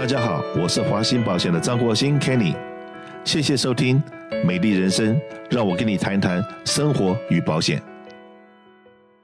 [0.00, 2.56] 大家好，我是华鑫保险的张国兴 Kenny，
[3.22, 4.02] 谢谢收听
[4.46, 5.14] 《美丽人生》，
[5.50, 7.82] 让我跟你谈谈生活与保险。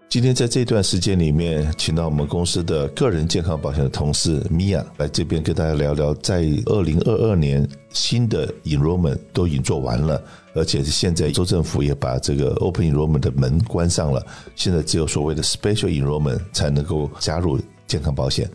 [0.07, 10.23] 今天在这段时间里面，请到我们公司的个人健康保险的同事米娅来这边跟大家聊聊，在二零二二年新的 enrollment 都已经做完了，
[10.53, 14.23] 而且是现在州政府也把这个 open enrollment 的门关上了，
[14.55, 18.47] 现在只有所谓的 special enrollment 才能够加入健康保险，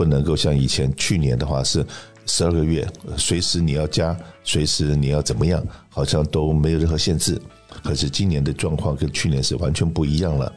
[0.00, 1.84] 不能够像以前去年的话是
[2.24, 7.38] 十二个月，随时你要加，随时你要怎么样，好像都没有任何限制。
[7.82, 10.50] 可是今年的状况跟去年是完全不一样了。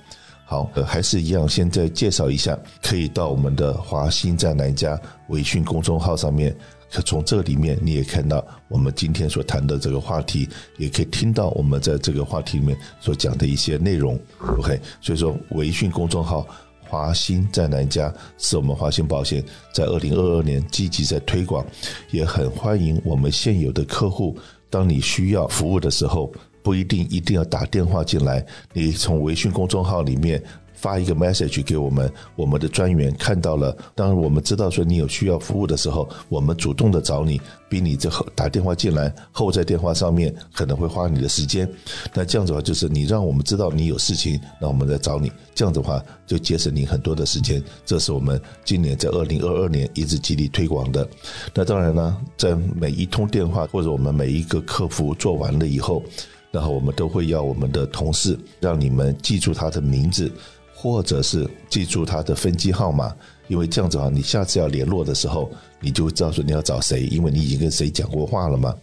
[0.46, 6.56] 好，呃，还是一样，现在介绍一下，可以到我们的华兴在南家微讯公众号上面，
[6.90, 14.18] 可从这里面你也看到我们今天所谈的这个话题，也可以听到我们在这个话题里面所讲的一些内容。
[14.58, 16.48] OK，所以说微讯公众号
[16.88, 21.66] 华兴在南家是我们华兴保险在二零二二年积极在推广，
[22.12, 24.38] 也很欢迎我们现有的客户，
[24.70, 26.32] 当你需要服务的时候。
[26.64, 30.42] 不一定一定要打电话进来，你从微信公众号里面
[30.84, 33.74] 发一个 message 给我们，我们的专员看到了。
[33.96, 37.40] 当然，我们知道说你有需要服务的时候，我们主动的找你，
[37.70, 41.66] 比你这后打电话进来后在电话上面可能会花你的时间。
[42.14, 45.32] 那这样子的话，就是你让我们知道你有事情，那我们再找你。
[45.56, 47.64] 这样子的话，就节省你很多的时间。
[47.86, 51.08] 这是我们今年在二零二二年一直极力推广的。
[51.54, 56.04] 那当然呢，在每一通电话或者我们每一个客服做完了以后。
[56.52, 60.32] 然后我们都会要我们的同事让你们记住他的名字，
[60.74, 63.14] 或者是记住他的分机号码，
[63.48, 68.74] 因为这样子啊，你下次要联络的时候，你就知道说你要找谁，因为你已经跟谁讲过话了嘛。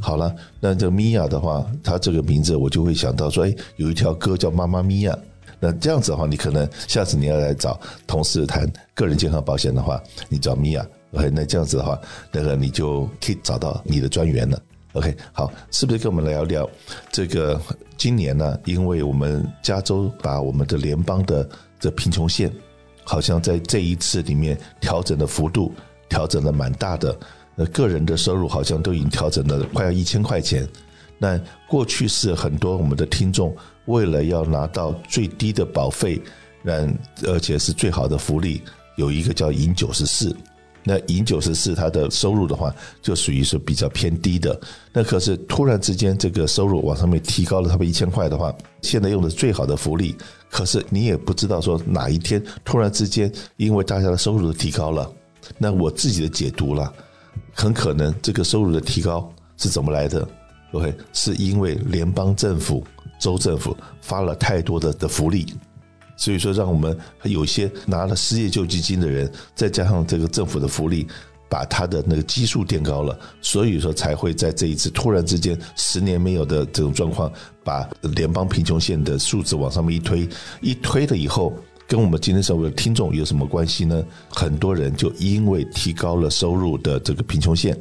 [0.00, 5.12] 好了，那这米娅的话，她这个名字我就会想到说，哎，有一条歌叫《妈妈咪呀》，
[5.58, 11.98] 那这样子的话，你可能下次你要来找同事谈个人健康保险的话，你找米娅，OK，那这样子的话，
[12.32, 14.60] 那个你就可以找到你的专员了。
[14.96, 16.68] OK，好，是不是跟我们聊聊
[17.12, 17.60] 这个
[17.98, 18.58] 今年呢？
[18.64, 21.46] 因为我们加州把我们的联邦的
[21.78, 22.50] 这贫穷线，
[23.04, 25.70] 好像在这一次里面调整的幅度
[26.08, 27.14] 调整的蛮大的，
[27.56, 30.66] 呃，个人的收入好像都已经调整了快要一千块钱。
[31.18, 33.54] 那过去是很多我们的听众
[33.84, 36.18] 为了要拿到最低的保费，
[36.62, 36.90] 让
[37.24, 38.62] 而且是最好的福利，
[38.96, 40.34] 有一个叫银九十四。
[40.88, 44.58] 那银九十四，它的收入的话，就属于是比较偏低的。
[44.92, 50.14] 那可是突然之间，这个收入往上面提高了，差不多一千块的话，现在用的最好的福利。
[50.48, 55.10] 可是你也不知道说哪一天突然之间，因为大家的收入都提高了，
[55.58, 56.92] 那我自己的解读了，
[57.52, 60.26] 很可能这个收入的提高是怎么来的
[60.70, 62.84] ？OK，是因为联邦政府、
[63.18, 65.44] 州政府发了太多的的福利。
[66.16, 71.06] 所以说，让我们有些拿了失业救济金的人，再加上这个政府的福利，
[71.48, 77.30] 把他的那个基数垫高了，所以说才会在这一次突然之间十年没有的这种状况，
[77.62, 80.28] 把联邦贫穷线的数字往上面一推，
[80.60, 81.52] 一推了以后，
[81.86, 84.02] 跟我们今天所有的听众有什么关系呢？
[84.28, 87.78] 很多人就因为提高了收入的这个贫穷线，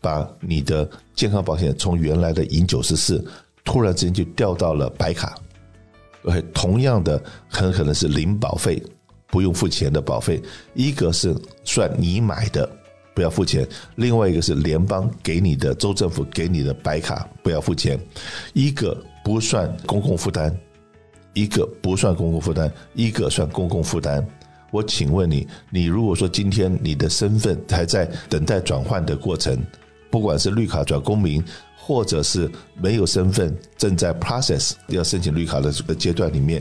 [0.00, 3.24] 把你的健康保险从原来的银九十四，
[3.64, 5.38] 突然之间就掉到了白卡。
[6.52, 8.82] 同样的，很可能是零保费，
[9.28, 10.42] 不用付钱的保费。
[10.74, 12.68] 一个是算你买的，
[13.14, 13.64] 不要付钱；
[13.94, 17.98] 另外一个是联邦给你的，州政府给你的白卡，不要付钱。
[18.52, 20.54] 一个不算公共负担，
[21.32, 24.26] 一个不算公共负担，一个算公共负担。
[24.72, 29.56] 我请问你，你如果说今天你的身份还在等待转换的过程，
[30.10, 31.42] 不管是绿卡转公民。
[31.86, 32.50] 或者是
[32.82, 36.60] 没有身份，正在 process 要申请绿卡的这个阶段里面，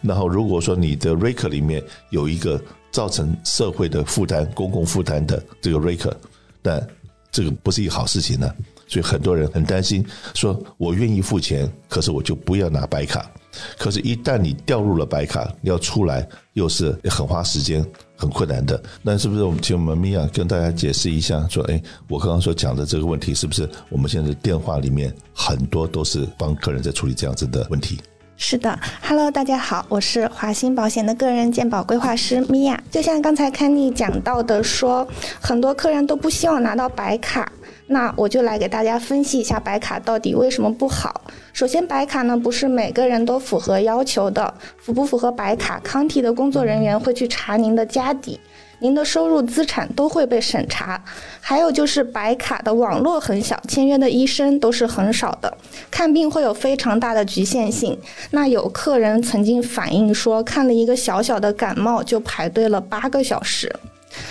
[0.00, 2.58] 然后如果说你的 r a k e r 里面有一个
[2.90, 6.16] 造成社会的负担、公共负担的这个 r a k e r
[6.62, 6.88] 但
[7.30, 8.50] 这个不是一个好事情呢。
[8.88, 13.30] 所以很多人很担心，说我愿意付钱，可是我就不要拿白卡。
[13.78, 17.84] 可是，一旦你掉入了白卡，要出来又是很花时间、
[18.16, 18.82] 很困难的。
[19.02, 21.46] 那是不是我们请我们米娅跟大家解释一下？
[21.48, 27.98] 说，哎，我刚刚所讲的这个问题，是不是我们现在电话里面很多都是帮客人在处理这样子的问题？
[28.38, 32.82] 是的，Hello，大家好，我是华兴保险的个人健保规划师米娅。
[32.90, 35.06] 就像刚才 Kenny 讲到的，说
[35.40, 37.52] 很多客人都不希望拿到白卡。
[37.92, 41.20] 那我就来给大家分析一下白卡到底为什么不好。
[41.52, 48.40] 首先，白卡呢不是每个人都符合要求的，符不符合白卡，康体的工作人员会去查您的家底，
[48.78, 51.04] 您的收入、资产都会被审查。
[51.38, 55.54] 还有就是白卡的网络很小，签约的医生都是很少的，
[55.90, 57.98] 看病会有非常大的局限性。
[58.30, 63.70] 那有客人曾经反映说，看了一个小小的感冒就排队了八个小时。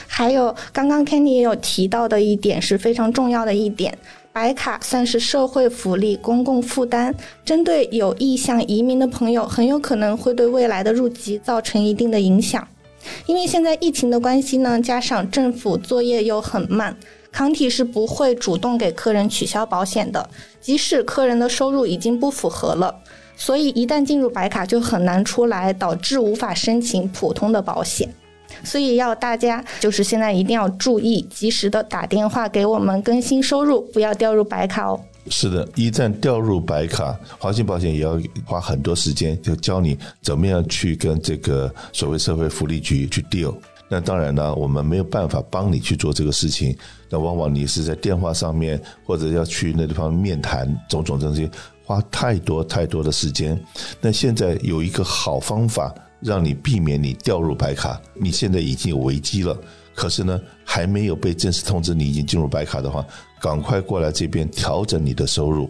[0.08, 3.98] 还有刚刚 Kenny 也有提到的一点是非常重要的一点，
[4.34, 7.14] 白卡算是社会福利公共负担，
[7.44, 12.68] 针对有意向移民的朋友，很有可能会对未来的入籍造成一定的影响。
[13.26, 16.96] 因为现在疫情的关系呢，加上政府作业又很慢，
[17.32, 22.94] 康体是不会主动给客人取消保险的，即使客人的收入已经不符合了，
[23.36, 28.08] 所以一旦进入白卡就很难出来，导致无法申请普通的保险。
[28.64, 35.00] 所以要大家就是现在一定要注意，及时的打电话给我们更新收入，不要掉入白卡哦。
[35.28, 43.56] 是的，一旦掉入白卡，华信保险也要花很多时间，就教你怎么样去跟这个所谓社会福利局去 deal。
[43.88, 46.76] 那当然呢，我们没有办法帮你去做这个事情。
[47.10, 51.50] 那往往你是在电话上面，或者要去那地方面谈，种种这些，
[51.86, 53.62] 花太多太多的时间。
[54.00, 58.02] 那现在有一个好方法，让你避免你掉入白卡。
[58.14, 59.58] 你现在已经有危机了。
[59.94, 63.06] 可是呢，还没有被正式通知你已经进入白卡的话，
[63.42, 65.70] 赶快过来这边调整你的收入，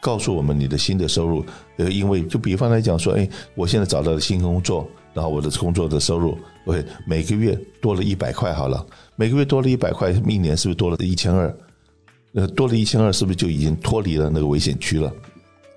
[0.00, 1.44] 告诉我们你的新的收入。
[1.76, 6.36] 呃，因为就比方来讲说，哎，我现在找到了新工作，然后我的工作的收入
[6.66, 8.84] ，OK，每个月多了一百块好了，
[9.14, 11.56] 每个月多了一百块，一年是不是多了一千二？
[12.34, 15.10] 呃，多了一千二，是不是就已经脱离了那个危险区了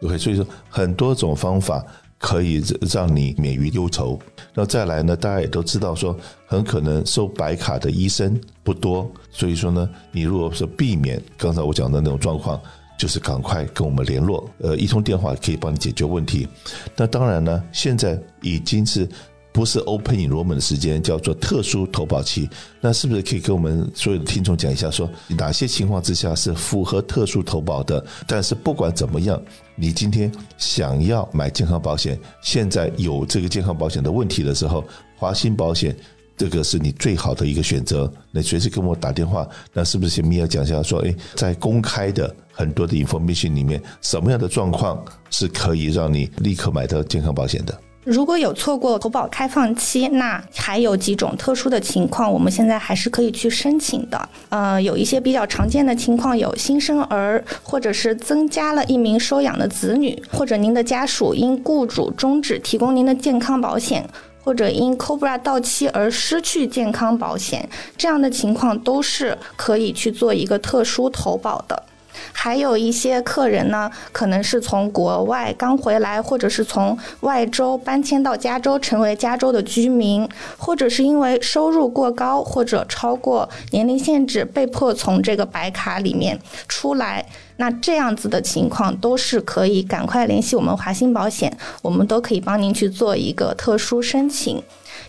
[0.01, 1.85] ？OK，所以说很多种方法。
[2.17, 4.19] 可以让你免于忧愁。
[4.53, 5.15] 那再来呢？
[5.15, 6.17] 大家也都知道，说
[6.47, 12.59] 很可能收白卡的医生不多，所以说呢，你如果说避免刚才我讲的那种状况，
[12.97, 14.49] 就是赶快跟我们联络。
[14.59, 16.47] 呃，一通电话可以帮你解决问题。
[16.95, 19.07] 那当然呢，现在已经是。
[19.55, 22.49] 不是 open enrollment 的时间，叫做特殊投保期。
[22.81, 28.05] 那是不是可以跟我们所有的听众讲一下，说哪些情况之下是符合特殊投保的？
[28.27, 29.41] 但是不管怎么样，
[29.77, 34.83] 你今天想要买健康保险，现在有这个健康保险的问题的时候，
[35.15, 35.95] 华鑫保险
[36.35, 38.11] 这个是你最好的一个选择。
[38.31, 47.73] 那随时跟我打电话，那是不是先米要讲一下，说诶，在公开的很多的 information 里面，什么样的状况是可以让你立刻买到健康保险的？
[48.05, 54.29] 如果有错过投保开放期，那还有几种特殊的情况，我们现在还是可以去申请的。
[54.49, 64.07] 呃，有一些比较常见的情况有新生儿，或者是增加了一名收养的子女，或者您的家属因雇主终止提供您的健康保险，
[64.43, 67.67] 或者因 Cobra 到期而失去健康保险，
[67.97, 71.83] 这样的情况都是可以去做一个特殊投保的。
[72.31, 80.27] 还有一些客人呢，可能是从国外刚回来，或者是从外州搬迁到加州，成为加州的居民，
[80.57, 87.25] 或者是因为收入过高或者超过年龄限制，被迫从这个白卡里面出来。
[87.57, 94.61] 那这样子的情况都是可以赶快联系我们华鑫保险，我们都可以帮您去做一个特殊申请。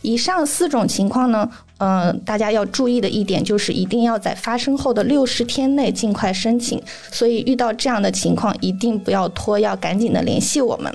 [0.03, 1.49] 以上四种情况呢？
[1.79, 6.81] 嗯，大家要注意的一点就是，一定要在发生后的六十天内尽快申请。
[7.11, 10.91] 所以遇到这样的情况，一定不要拖，要赶紧的联系我们。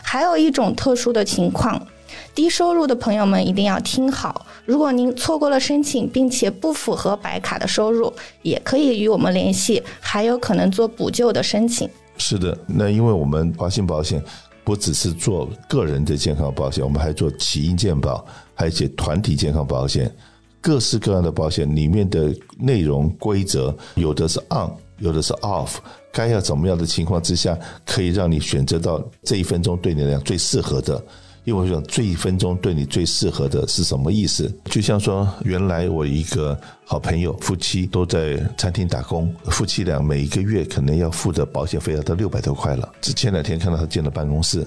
[0.00, 1.86] 还有一种特殊的情况，
[2.34, 4.46] 低收入的朋友们一定要听好。
[4.64, 8.12] 如果您错过了申请，并且不符合白卡的收入，
[8.42, 11.88] 也可以与我们联系，还有可能做补救的申请。
[12.16, 14.22] 是的，那因为我们华信保险
[14.64, 18.24] 不只是做个人的健康保险，我们还做起因健保。
[18.54, 20.14] 还有些团体健康保险，
[20.60, 25.72] 各式各样的保险里面的内容规则，有的是 on，有的是 off，
[26.12, 31.02] 该要怎么样的情况之下，可以让你选择到这一分钟对你来讲最适合的。
[31.44, 34.48] 因为我想，这一分钟对你最适合的是什么意思？
[34.66, 42.92] 就像说，原来我一个好朋友夫妻都在餐厅打工，夫妻俩每一个月可能要付的保险费要到六百多块了。
[43.00, 44.64] 只前两天看到他进了办公室，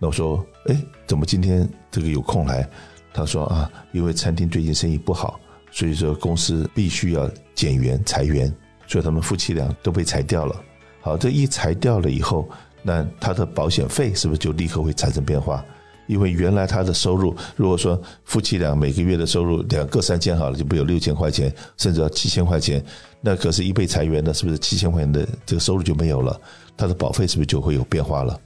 [0.00, 2.68] 那我说，哎，怎么今天这个有空来？
[3.14, 5.38] 他说啊，因为餐厅最近生意不好，
[5.70, 8.52] 所以说公司必须要减员裁员，
[8.88, 10.60] 所以他们夫妻俩都被裁掉了。
[11.00, 12.48] 好，这一裁掉了以后，
[12.82, 15.64] 那他的保险费是不是就立刻会产生变化？
[16.06, 22.84] 因为原来他的收入，如果说夫妻俩每个月的收入两个三千好了，就不有六千块钱，甚至要七千块钱，
[23.20, 26.40] 那可是一被裁员呢，是不是七千块钱的这个收入就没有了？
[26.76, 28.38] 他的保费是不是就会有变化了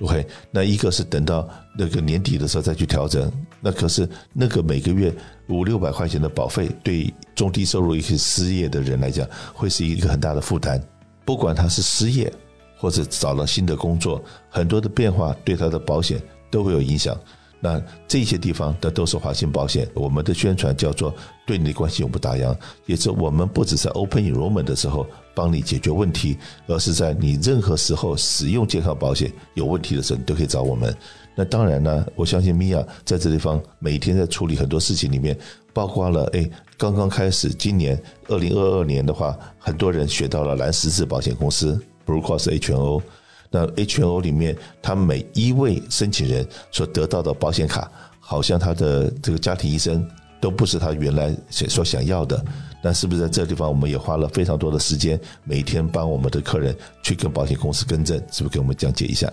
[0.00, 1.48] ？OK，那一个是等到
[1.78, 5.14] 那个年底的时候再去调整，那可是那个每个月
[5.48, 10.82] 五六百块钱的保费，对中低收入一些失业的人来讲，会是一个很大的负担。
[11.24, 12.32] 不管他是失业
[12.78, 16.20] 或者找了新的工作，很多的变化对他的保险
[16.56, 17.14] 都会有影响。
[17.60, 21.12] 那这些地方的都是华信保险，我们的宣传叫做
[21.46, 30.94] “对你的关系永不打烊”，也是我们不只在 Open Enrollment 的时候帮你解决问题，而是在你任何时候使用健康保险有问题的时候，你都可以找我们。
[31.34, 35.36] 那当然呢，我相信米娅在这地方每天在处理很多事情里面，
[35.74, 36.48] 包括了哎，
[36.78, 43.02] 刚刚开始今年二零二二年的话，很多人学到了蓝十字保险公司 Blue Cross H N O。
[43.50, 50.06] 那 H N O 里面，他每一位申请人所得到的保险卡，好像他的这个家庭医生
[50.40, 52.44] 都不是他原来所想要的。
[52.82, 58.16] 那是不是在这个地方，我们也花了非常多的时间，每天帮我们的客人去跟保险公司更正？
[58.30, 59.32] 是不是给我们讲解一下？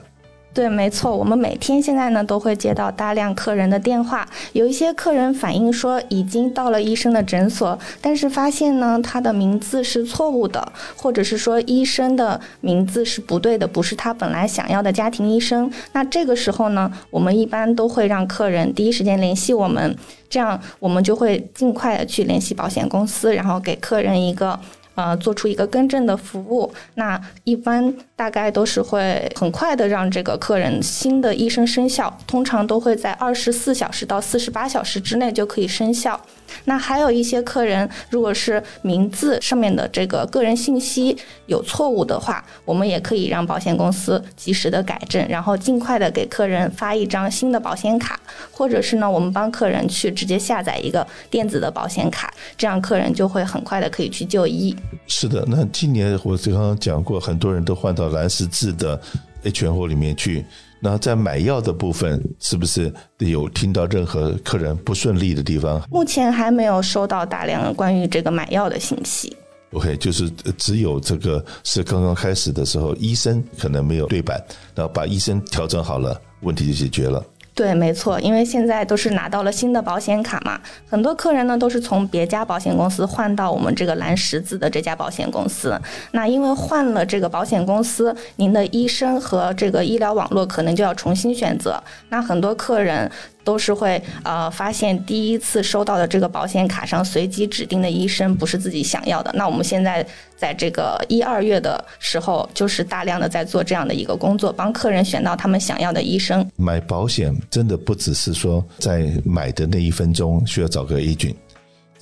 [0.54, 15.72] 对，没错，我们每天现在呢都会接到大量客人的电话，有一些客人反映说已经到了医生的诊所，但是发现呢他的名字是错误的，或者是说医生的名字是不对的，不是他本来想要的家庭医生。
[15.94, 19.98] 那这个时候呢，我们一般都会让客人第一时间联系我们，
[20.30, 24.60] 这样我们就会尽快的去联系保险公司，然后给客人一个。
[24.96, 36.20] 呃，做出一个更正的服务，那一般大概都是会很快的让这个客人新的医生生效，通常都会在二十四小时到四十八小时之内就可以生效。
[36.66, 41.16] 那还有一些客人，如果是名字上面的这个个人信息
[41.48, 48.20] 有错误的话，我们也可以让保险公司及时的改正，然后尽快的给客人发一张新的保险卡，
[48.52, 54.76] 或者是呢，我们帮客人去直接下载一个电子的保险卡，这样客人就会很快的可以去就医。
[55.08, 59.00] 是的，那今年我刚刚讲过，很多人都换到蓝十字的
[59.44, 60.46] H N O 里面去。
[60.86, 65.82] 那在买药的部分，是不是有听到任何客人不顺利的地方？
[65.90, 69.34] 目前还没有收到大量关于这个买药的信息。
[69.72, 74.44] OK，就是只有这个是刚刚开始的时候，医生可能没有对版，
[74.76, 77.24] 然后把医生调整好了，问题就解决了。
[77.56, 85.80] 对，没错，因为现在都是拿到了新的保险卡嘛，很多客人呢都是从别家保险公司换到我们这个蓝十字的这家保险公司。
[86.12, 91.82] 那因为换了这个保险公司，您的医生和这个医疗网络可能就要重新选择。
[92.10, 93.12] 那很多客人。
[93.44, 99.32] 都是会呃发现第一次收到的这个保险卡上随机指定的医生不是自己想要的。
[99.36, 100.06] 那我们现在
[100.38, 106.48] 在这个一二月的时候，就是大量的在做这样的一个工作，帮客人选到他们想要的医生。
[106.56, 111.36] 买保险真的不只是说在买的那一分钟需要找个 agent，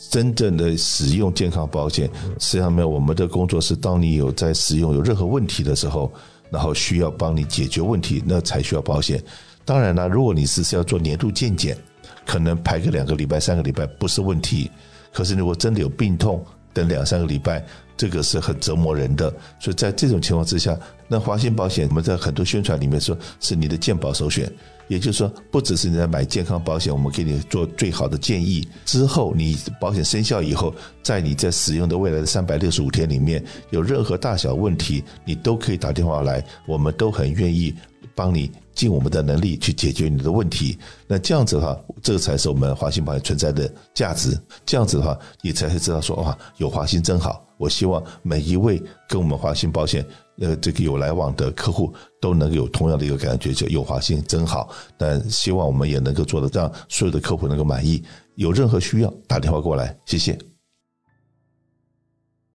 [0.09, 6.11] 真正的使用健康保险，实际上面我们的工作是当你有在使用有任何问题的时候，
[6.49, 9.21] 然后需要帮你解决问题，那才需要保险。
[9.65, 11.77] 当然了，如果你是是要做年度健检，
[12.25, 14.69] 可能排个两个礼拜、三个礼拜不是问题。
[15.13, 17.63] 可是如果真的有病痛，等两三个礼拜，
[17.97, 19.29] 这个是很折磨人的。
[19.59, 20.77] 所以在这种情况之下，
[21.07, 24.49] 那华鑫保险我们在很多宣传里面说是你的健保首选，
[24.87, 28.65] 也就是说，不只是你在买健康保险，我们给你做最好的建议。
[28.85, 37.75] 之后你保险生效以后，在你在使用的未来的三百六十五天里面，有任何大小问题，你都可以打电话来，我们都很愿意
[38.15, 38.49] 帮你。
[38.81, 44.35] 尽我们的能力去解决你的问题，那这样子的话，这个才是我们华鑫保险存在的价值。
[44.65, 47.45] 这样子的话，你才会知道说哇，有华鑫真好。
[47.59, 50.03] 我希望每一位跟我们华鑫保险
[50.39, 54.69] 呃这个有来往的客户都能有同样的一个感觉，就有华鑫真好。
[54.97, 58.01] 但希望我们也能够做得让所有的客户能够满意。
[58.33, 60.50] 有任何需要，打电话过来，谢谢。